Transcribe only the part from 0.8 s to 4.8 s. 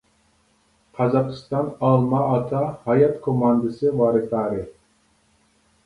قازاقىستان ئالما ئاتا ھايات كوماندىسى ۋاراتارى.